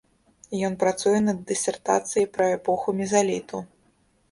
[0.69, 3.65] Ён працуе над дысертацыяй пра эпоху мезаліту.